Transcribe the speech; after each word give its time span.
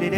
سلام 0.00 0.12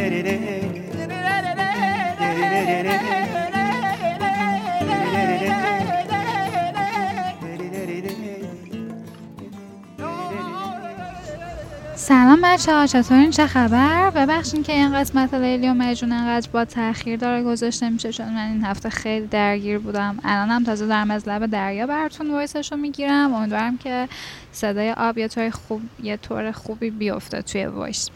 بچه 12.45 12.73
ها 12.73 12.87
چطورین؟ 12.87 13.31
چه 13.31 13.47
خبر؟ 13.47 14.11
ببخشین 14.11 14.63
که 14.63 14.73
این 14.73 14.95
قسمت 14.95 15.35
لیلی 15.35 15.69
و 15.69 15.75
مجنون 15.75 16.13
انقدر 16.13 16.49
با 16.53 16.65
تاخیر 16.65 17.19
داره 17.19 17.43
گذاشته 17.43 17.91
میشه 17.91 18.13
چون 18.13 18.29
من 18.29 18.49
این 18.49 18.65
هفته 18.65 18.91
خیلی 18.91 19.27
درگیر 19.27 19.79
بودم. 19.79 20.19
الانم 20.25 20.65
تازه 20.65 20.87
دارم 20.87 21.11
از 21.11 21.29
لب 21.29 21.47
دریا 21.47 21.87
براتون 21.87 22.31
voice 22.31 22.61
ش 22.61 22.73
رو 22.73 22.79
می‌گیرم. 22.79 23.35
امیدوارم 23.35 23.79
که 23.79 24.09
صدای 24.53 24.93
آب 24.93 25.19
یه 25.19 25.29
طور 25.29 25.51
خوب 25.51 25.83
یه 26.03 26.17
طور 26.17 26.53
خوبی 26.53 26.91
بیفته 26.91 27.43
توی 27.43 27.67
voice. 27.67 28.11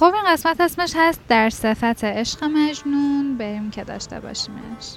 خب 0.00 0.14
این 0.14 0.24
قسمت 0.32 0.60
اسمش 0.60 0.92
هست 0.96 1.20
در 1.28 1.50
صفت 1.50 2.04
عشق 2.04 2.44
مجنون. 2.44 3.36
بریم 3.38 3.70
که 3.70 3.84
داشته 3.84 4.20
باشیمش. 4.20 4.96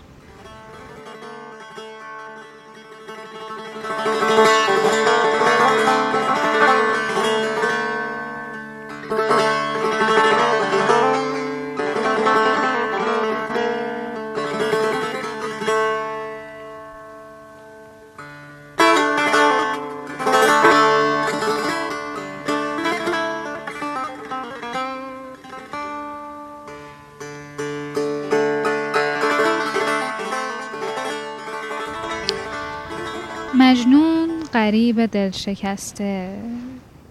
مجنون 33.74 34.30
غریب 34.54 35.06
دل 35.06 35.32
شکسته 35.32 36.38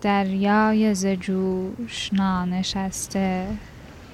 دریای 0.01 0.95
ز 0.95 1.07
جوش 1.07 2.11
نانشسته. 2.13 3.47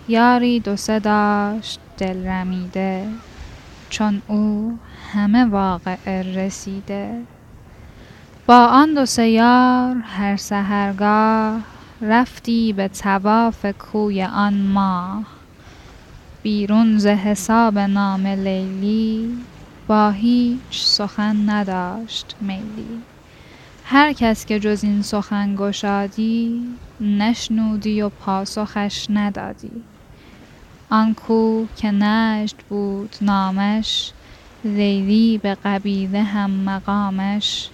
یاری 0.08 0.60
دو 0.60 0.76
سه 0.76 0.98
داشت 0.98 1.80
دل 1.98 2.26
رمیده 2.26 3.06
چون 3.90 4.22
او 4.26 4.78
همه 5.12 5.44
واقعه 5.44 6.22
رسیده. 6.36 7.22
با 8.46 8.66
آن 8.66 8.94
دو 8.94 9.06
سه 9.06 9.28
یار 9.28 9.96
هر 9.96 10.36
سحرگاه 10.36 11.60
رفتی 12.00 12.72
به 12.72 12.88
طواف 12.88 13.66
کوی 13.78 14.22
آن 14.22 14.54
ماه. 14.54 15.24
بیرون 16.42 16.98
ز 16.98 17.06
حساب 17.06 17.78
نام 17.78 18.26
لیلی 18.26 19.38
با 19.88 20.10
هیچ 20.10 20.58
سخن 20.70 21.50
نداشت 21.50 22.36
میلی. 22.40 23.02
هر 23.84 24.12
کس 24.12 24.46
که 24.46 24.60
جز 24.60 24.84
این 24.84 25.02
سخن 25.02 25.56
گشادی 25.56 26.62
نشنودی 27.00 28.02
و 28.02 28.08
پاسخش 28.08 29.06
ندادی. 29.10 29.70
آن 30.90 31.14
کو 31.14 31.66
که 31.76 31.90
نجد 31.90 32.56
بود 32.68 33.16
نامش 33.20 34.12
لیلی 34.64 35.38
به 35.38 35.56
قبیله 35.64 36.22
هم 36.22 36.50
مقامش. 36.50 37.68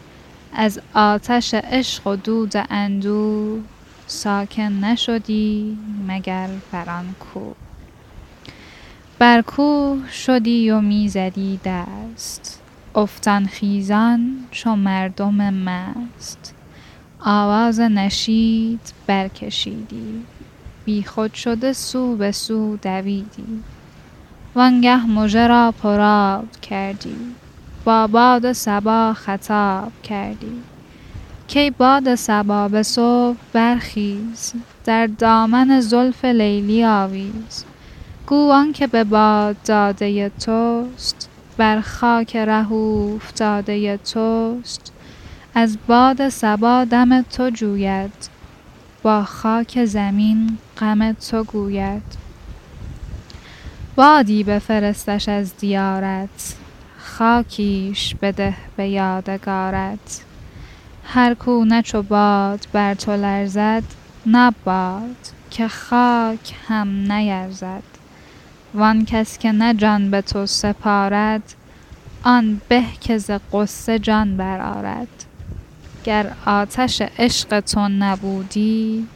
از 0.52 0.80
آتش 0.94 1.54
عشق 1.54 2.06
و 2.06 2.16
دود 2.16 2.52
اندوه 2.70 3.62
ساکن 4.06 4.62
نشدی 4.62 5.78
مگر 6.08 6.48
بر 6.72 6.90
آن 6.90 7.14
کوه 7.20 7.54
بر 9.18 9.42
کوه 9.42 10.10
شدی 10.10 10.70
و 10.70 10.80
می 10.80 11.08
زدی 11.08 11.60
دست. 11.64 12.60
افتان 12.94 13.46
خیزان 13.46 14.36
چو 14.50 14.76
مردم 14.76 15.54
مست. 15.54 16.54
آواز 17.20 17.80
نشید 17.80 18.92
برکشیدی. 19.06 20.22
بی 20.84 21.02
خود 21.02 21.34
شده 21.34 21.72
سو 21.72 22.16
به 22.16 22.32
سو 22.32 22.76
دویدی. 22.76 23.62
وانگه 24.54 25.06
مژه 25.06 25.46
را 25.46 25.74
پرآب 25.82 26.50
کردی. 26.62 27.16
با 27.84 28.06
باد 28.06 28.52
صبا 28.52 29.14
خطاب 29.14 29.92
کردی. 30.02 30.62
کای 31.54 31.70
باد 31.70 32.14
صبا 32.14 32.68
به 32.68 32.82
صبح 32.82 33.36
برخیز. 33.52 34.52
در 34.84 35.06
دامن 35.06 35.80
زلف 35.80 36.24
لیلی 36.24 36.84
آویز. 36.84 37.64
گو 38.26 38.50
آنکه 38.52 38.86
به 38.86 39.04
باد 39.04 39.56
داده 39.64 40.28
توست 40.28 41.28
بر 41.56 41.80
خاک 41.80 42.36
ره 42.36 42.72
اوفتاده 42.72 43.96
توست. 43.96 44.92
از 45.54 45.78
باد 45.86 46.28
صبا 46.28 46.84
دم 46.84 47.22
تو 47.22 47.50
جوید 47.50 48.28
با 49.02 49.24
خاک 49.24 49.84
زمین 49.84 50.58
غم 50.78 51.12
تو 51.12 51.44
گوید. 51.44 52.02
بادی 53.96 54.44
بفرستش 54.44 55.28
از 55.28 55.56
دیارت 55.56 56.54
خاکیش 56.98 58.14
بده 58.14 58.54
به 58.76 58.88
یادگارت. 58.88 60.24
هر 61.04 61.34
کو 61.34 61.64
نه 61.64 61.82
چو 61.82 62.02
باد 62.02 62.66
بر 62.72 62.94
تو 62.94 63.12
لرزد 63.12 63.82
نه 64.26 64.52
که 65.50 65.68
خاک 65.68 66.54
هم 66.68 67.12
نیرزد. 67.12 67.93
وان 68.74 69.04
کس 69.04 69.38
که 69.38 69.52
نه 69.52 69.74
جان 69.74 70.10
به 70.10 70.20
تو 70.20 70.46
سپارد 70.46 71.54
آن 72.22 72.60
به 72.68 72.82
که 73.00 73.18
ز 73.18 73.30
غصه 73.52 73.98
جان 73.98 74.36
برآرد. 74.36 75.08
گر 76.04 76.32
آتش 76.46 77.02
عشق 77.18 77.60
تو 77.60 77.88
نبودی 77.88 79.06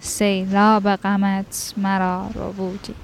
سیلاب 0.00 0.96
غمت 0.96 1.74
مرا 1.76 2.30
ربودی. 2.34 2.94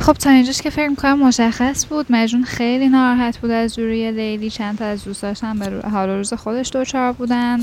خب 0.00 0.12
تا 0.12 0.30
اینجاش 0.30 0.62
که 0.62 0.70
فکر 0.70 0.88
می‌کنم 0.88 1.18
مشخص 1.18 1.86
بود. 1.86 2.06
مجنون 2.10 2.44
خیلی 2.44 2.88
ناراحت 2.88 3.38
بود 3.38 3.50
از 3.50 3.74
دوری 3.76 4.10
لیلی. 4.10 4.50
چند 4.50 4.78
تا 4.78 4.84
از 4.84 5.04
دوستاش 5.04 5.44
هم 5.44 5.58
به 5.58 5.88
حال 5.88 6.08
روز 6.08 6.34
خودش 6.34 6.70
دوچار 6.72 7.12
بودن. 7.12 7.60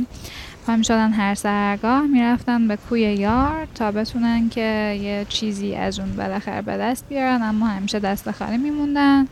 پا 0.68 0.76
می‌شدن 0.76 1.12
هر 1.12 1.36
سهرگاه 1.36 2.02
می‌رفتن 2.02 2.68
به 2.68 2.76
کوی 2.76 3.02
یار 3.02 3.68
تا 3.76 3.92
بتونن 3.92 4.50
که 4.50 5.00
یه 5.02 5.26
چیزی 5.30 5.76
از 5.76 6.00
اون 6.00 6.16
بالاخره 6.16 6.62
به 6.62 6.78
دست 6.78 7.06
بیارن 7.10 7.42
اما 7.42 7.68
همیشه 7.68 8.00
دست 8.00 8.32
خالی 8.32 8.58
میموندن. 8.58 9.28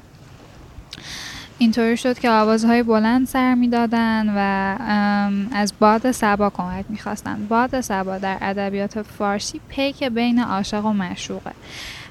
اینطوری 1.58 1.98
شد 1.98 2.20
که 2.20 2.30
آوازهای 2.30 2.84
بلند 2.84 3.28
سر 3.28 3.56
می‌دادن 3.56 4.34
و 4.36 4.40
از 5.56 5.74
باد 5.80 6.12
سبا 6.12 6.50
کمک 6.50 6.86
می‌خواستن. 6.90 7.46
باد 7.50 7.82
سبا 7.82 8.18
در 8.18 8.38
ادبیات 8.42 9.02
فارسی 9.02 9.62
پیک 9.70 10.04
بین 10.04 10.40
عاشق 10.40 10.86
و 10.86 10.94
معشوقه. 10.94 11.52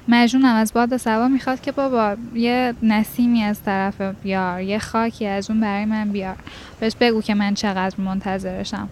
مجنونم 0.07 0.55
از 0.55 0.73
باد 0.73 0.97
سبا 0.97 1.27
می‌خواد 1.27 1.61
که 1.61 1.71
بابا 1.71 2.15
یه 2.33 2.73
نسیمی 2.83 3.43
از 3.43 3.63
طرف 3.63 4.01
بیار 4.01 4.61
یه 4.61 4.79
خاکی 4.79 5.27
از 5.27 5.49
اون 5.49 5.59
برای 5.59 5.85
من 5.85 6.09
بیار. 6.09 6.35
بهش 6.79 6.95
بگو 6.99 7.21
که 7.21 7.33
من 7.33 7.53
چقدر 7.53 8.01
منتظرشم. 8.01 8.89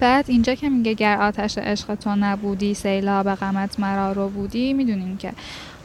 بعد 0.00 0.24
اینجا 0.28 0.54
که 0.54 0.68
میگه 0.68 0.94
گر 0.94 1.20
آتش 1.20 1.58
عشق 1.58 1.94
تو 1.94 2.16
نبودی 2.16 2.74
سیلاب 2.74 3.34
غمت 3.34 3.80
مرا 3.80 4.12
رو 4.12 4.28
بودی 4.28 4.72
می‌دونیم 4.72 5.16
که 5.16 5.32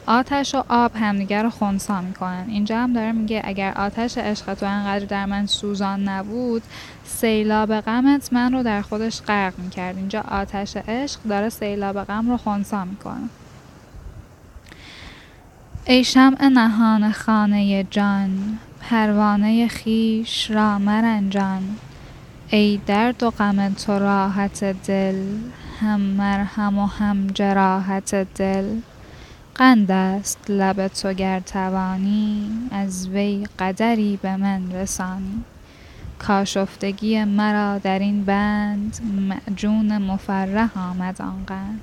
آتش 0.07 0.55
و 0.55 0.63
آب 0.69 0.91
همدیگر 0.95 1.43
رو 1.43 1.49
خونسا 1.49 2.01
می‌کنن. 2.01 2.45
اینجا 2.47 2.77
هم 2.79 2.93
داره 2.93 3.11
میگه 3.11 3.41
اگر 3.43 3.73
آتش 3.75 4.17
عشق 4.17 4.53
تو 4.53 4.65
انقدر 4.65 5.05
در 5.05 5.25
من 5.25 5.45
سوزان 5.45 6.03
نبود 6.09 6.63
سیلاب 7.05 7.79
غمت 7.79 8.33
من 8.33 8.53
رو 8.53 8.63
در 8.63 8.81
خودش 8.81 9.21
غرق 9.21 9.53
می‌کرد. 9.57 9.97
اینجا 9.97 10.21
آتش 10.31 10.77
عشق 10.77 11.23
داره 11.23 11.49
سیلاب 11.49 12.03
غم 12.03 12.29
رو 12.29 12.37
خونسا 12.37 12.85
می‌کنه. 12.85 13.29
ای 15.85 16.03
شمع 16.03 16.47
نهان 16.47 17.11
خانه 17.11 17.83
جان 17.83 18.59
پروانه 18.81 19.67
خیش 19.67 20.51
را 20.51 20.79
مرنجان. 20.79 21.61
ای 22.53 22.79
درد 22.85 23.23
و 23.23 23.29
غم 23.29 23.73
تو 23.73 23.99
راحت 23.99 24.63
دل 24.63 25.15
هم 25.79 25.99
مرهم 25.99 26.79
و 26.79 26.85
هم 26.85 27.27
جراحت 27.27 28.15
دل. 28.15 28.65
قند 29.55 29.91
است 29.91 30.37
لب 30.49 30.87
تو 30.87 31.13
گر 31.13 31.39
توانی 31.39 32.49
از 32.71 33.07
وی 33.07 33.47
قدری 33.59 34.19
به 34.21 34.35
من 34.35 34.71
رسانی. 34.71 35.43
کآشفتگی 36.19 37.23
مرا 37.23 37.77
در 37.77 37.99
این 37.99 38.25
بند 38.25 38.99
معجون 39.29 39.97
مفرح 39.97 40.77
آمد 40.77 41.21
آن 41.21 41.43
قند. 41.47 41.81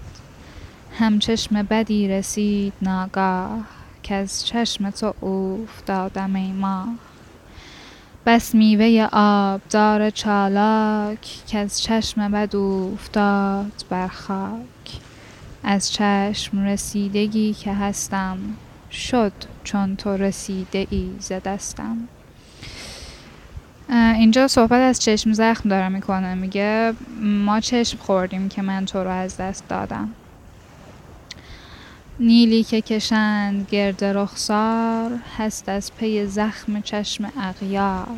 هم 0.99 1.19
چشم 1.19 1.63
بدی 1.63 2.09
رسید 2.09 2.73
ناگاه 2.83 3.59
کز 4.03 4.45
چشم 4.45 4.91
تو 4.91 5.15
اوفتادم 5.21 6.37
ای 6.37 6.53
ماه. 6.53 6.89
بس 8.27 8.55
میوه 8.55 9.09
آبدار 9.13 10.11
چالاک 10.11 11.39
کز 11.49 11.81
چشم 11.81 12.33
بد 12.33 12.57
اوفتاد 12.57 13.85
بر 13.91 14.09
خاک. 14.09 15.01
از 15.65 15.93
چشم 15.93 16.65
رسیدگی 16.65 17.53
که 17.53 17.75
هستم 17.75 18.39
شد 18.93 19.33
چون 19.65 19.97
تو 19.97 20.11
رسیده 20.11 20.87
ای 20.91 21.11
زدستم 21.19 21.97
اینجا 23.91 24.49
صحبت 24.49 24.73
از 24.73 25.03
چشم 25.03 25.33
زخم 25.33 25.69
داره 25.69 25.89
می‌کنه 25.89 26.35
میگه 26.35 26.93
ما 27.23 27.61
چشم 27.61 27.99
خوردیم 27.99 28.49
که 28.49 28.63
من 28.63 28.85
تو 28.85 28.99
رو 28.99 29.11
از 29.11 29.37
دست 29.37 29.69
دادم. 29.69 30.09
نیلی 32.21 32.65
که 32.65 32.81
کشند 32.81 33.67
گرد 33.71 34.05
رخسار 34.05 35.11
هست 35.39 35.69
از 35.69 35.93
پی 35.97 36.27
زخم 36.27 36.81
چشم 36.81 37.33
اغیار. 37.41 38.09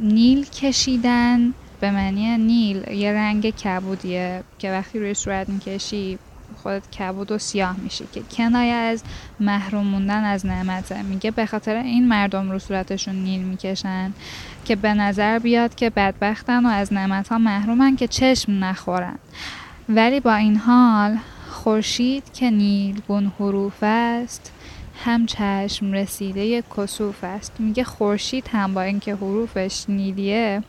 نیل 0.00 0.44
کشیدن 0.44 1.54
به 1.80 1.90
معنی 1.90 2.38
نیل 2.38 2.88
یه 2.88 3.12
رنگ 3.12 3.50
کبودیه 3.50 4.42
که 4.58 4.70
وقتی 4.70 4.98
روی 4.98 5.14
صورت 5.14 5.48
می‌کشی 5.48 6.18
خودت 6.62 6.90
کبود 6.90 7.32
و 7.32 7.38
سیاه 7.38 7.76
میشی 7.80 8.04
که 8.12 8.22
کنایه 8.36 8.74
از 8.74 9.02
محروم 9.40 9.86
موندن 9.86 10.24
از 10.24 10.46
نعمته. 10.46 11.02
میگه 11.02 11.30
به 11.30 11.46
خاطر 11.46 11.76
این 11.76 12.08
مردم 12.08 12.50
رو 12.50 12.58
صورتشون 12.58 13.14
نیل 13.14 13.40
می‌کشن 13.40 14.12
که 14.64 14.76
به 14.76 14.94
نظر 14.94 15.38
بیاد 15.38 15.74
که 15.74 15.90
بدبختن 15.90 16.66
و 16.66 16.68
از 16.68 16.92
نعمت 16.92 17.28
ها 17.28 17.38
محرومن 17.38 17.96
که 17.96 18.08
چشم 18.08 18.64
نخورن. 18.64 19.18
ولی 19.88 20.20
با 20.20 20.34
این 20.34 20.56
حال 20.56 21.18
خورشید 21.52 22.32
که 22.32 22.50
نیلگون 22.50 23.32
حروف 23.38 23.76
است 23.82 24.52
هم 25.04 25.26
چشم 25.26 25.92
رسیده 25.92 26.62
کسوف 26.76 27.24
است. 27.24 27.52
میگه 27.58 27.84
خورشید 27.84 28.48
هم 28.52 28.74
با 28.74 28.82
اینکه 28.82 29.14
حروفش 29.14 29.84
نیلیه. 29.88 30.62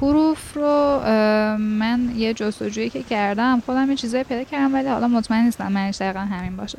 حروف 0.00 0.54
رو 0.54 1.00
من 1.58 2.12
یه 2.16 2.34
جستجویی 2.34 2.90
که 2.90 3.02
کردم 3.02 3.62
خودم 3.66 3.90
یه 3.90 3.96
چیزایی 3.96 4.24
پیدا 4.24 4.44
کردم 4.44 4.74
ولی 4.74 4.88
حالا 4.88 5.08
مطمئن 5.08 5.44
نیستم 5.44 5.72
منش 5.72 5.96
دقیقا 5.96 6.20
همین 6.20 6.56
باشه. 6.56 6.78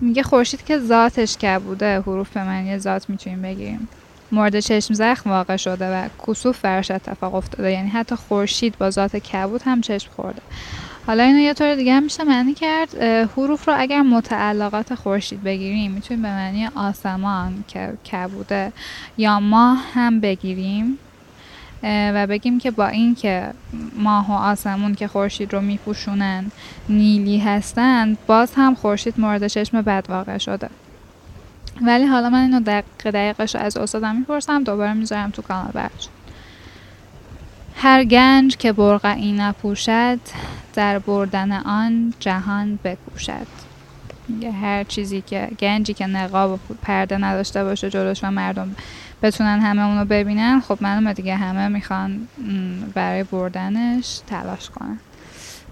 میگه 0.00 0.22
خورشید 0.22 0.64
که 0.64 0.78
ذاتش 0.78 1.36
که 1.36 1.58
بوده 1.58 2.00
حروف 2.00 2.30
به 2.30 2.44
من 2.44 2.78
ذات 2.78 3.10
می‌تونیم 3.10 3.42
بگیریم 3.42 3.88
مورد 4.32 4.60
چشم 4.60 4.94
زخم 4.94 5.30
واقع 5.30 5.56
شده 5.56 5.94
و 5.94 6.08
کسوف 6.26 6.58
فرش 6.58 6.90
اتفاق 6.90 7.34
افتاده. 7.34 7.72
یعنی 7.72 7.88
حتی 7.88 8.14
خورشید 8.14 8.78
با 8.78 8.90
ذات 8.90 9.16
کبود 9.16 9.62
هم 9.62 9.80
چشم 9.80 10.10
خورده. 10.16 10.42
حالا 11.08 11.22
اینو 11.22 11.38
یه 11.38 11.54
طور 11.54 11.74
دیگه 11.74 12.00
میشه 12.00 12.24
معنی 12.24 12.54
کرد 12.54 13.02
حروف 13.36 13.68
رو 13.68 13.74
اگر 13.76 14.02
متعلقات 14.02 14.94
خورشید 14.94 15.42
بگیریم 15.42 15.90
می‌تونیم 15.90 16.22
به 16.22 16.28
معنی 16.28 16.66
آسمان 16.66 17.64
که 17.68 17.92
کبوده 18.12 18.72
یا 19.16 19.40
ماه 19.40 19.84
هم 19.94 20.20
بگیریم. 20.20 20.98
و 21.82 22.26
بگیم 22.26 22.58
که 22.58 22.70
با 22.70 22.86
اینکه 22.86 23.50
ماه 23.96 24.30
و 24.30 24.32
آسمون 24.32 24.94
که 24.94 25.08
خورشید 25.08 25.52
رو 25.52 25.60
میپوشونن 25.60 26.50
نیلی 26.88 27.38
هستند 27.38 28.18
باز 28.26 28.52
هم 28.56 28.74
خورشید 28.74 29.20
مورد 29.20 29.46
چشم 29.46 29.82
بد 29.82 30.06
واقع 30.08 30.38
شده. 30.38 30.70
ولی 31.82 32.04
حالا 32.04 32.30
من 32.30 32.42
اینو 32.42 32.60
دقیق 32.60 32.84
دقیقش 33.04 33.56
از 33.56 33.76
استادم 33.76 34.16
می‌پرسم 34.16 34.64
دوباره 34.64 34.92
می‌ذارم 34.92 35.30
تو 35.30 35.42
کانال 35.42 35.70
برش 35.74 36.08
هر 37.76 38.04
گنج 38.04 38.56
که 38.56 38.72
برقعی 38.72 39.32
نپوشد 39.32 40.20
در 40.78 40.98
بردن 40.98 41.52
آن 41.52 42.14
جهان 42.20 42.78
بکوشد. 42.84 43.46
هر 44.62 44.84
چیزی 44.84 45.20
که 45.20 45.48
گنجی 45.60 45.94
که 45.94 46.06
نقاب 46.06 46.50
و 46.50 46.74
پرده 46.82 47.18
نداشته 47.18 47.64
باشه 47.64 47.90
جلوش 47.90 48.24
و 48.24 48.30
مردم 48.30 48.76
بتونن 49.22 49.60
همه 49.60 49.82
اونو 49.82 50.04
ببینن 50.04 50.60
خب 50.60 50.78
معلومه 50.80 51.14
دیگه 51.14 51.36
همه 51.36 51.68
می‌خوان 51.68 52.28
برای 52.94 53.22
بردنش 53.22 54.20
تلاش 54.26 54.70
کنن 54.70 54.98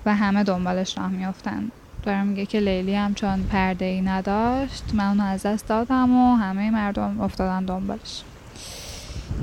و 0.07 0.15
همه 0.15 0.45
دنبالش 0.45 0.99
راه 0.99 1.09
میافتن. 1.09 1.71
دارم 2.03 2.27
میگه 2.27 2.47
که 2.47 2.61
لیلی 2.61 2.95
هم 2.95 3.15
چون 3.15 3.43
پرده 3.43 3.85
ای 3.85 4.01
نداشت 4.01 4.85
من 4.95 5.09
اونو 5.09 5.25
از 5.25 5.43
دست 5.43 5.69
دادم 5.69 6.17
و 6.17 6.37
همه 6.37 6.71
مردم 6.71 7.21
افتادن 7.21 7.65
دنبالش. 7.65 8.23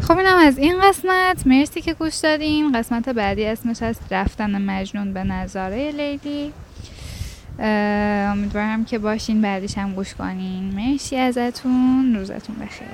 خب 0.01 0.17
اینم 0.17 0.37
از 0.37 0.57
این 0.57 0.81
قسمت. 0.81 1.47
مرسی 1.47 1.81
که 1.81 1.93
گوش 1.93 2.15
دادین. 2.15 2.71
قسمت 2.71 3.09
بعدی 3.09 3.45
اسمش 3.45 3.83
هست 3.83 4.01
رفتن 4.11 4.61
مجنون 4.61 5.13
به 5.13 5.23
نظاره 5.23 5.91
لیلی. 5.91 6.53
امیدوارم 8.31 8.85
که 8.85 8.97
باشین 8.97 9.41
بعدیش 9.41 9.77
هم 9.77 9.93
گوش 9.93 10.13
کنین. 10.13 10.63
مرسی 10.63 11.17
ازتون. 11.17 12.15
روزتون 12.15 12.55
بخیر. 12.55 12.87